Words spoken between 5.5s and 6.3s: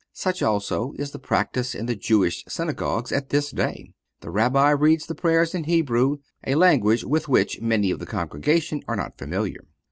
in Hebrew,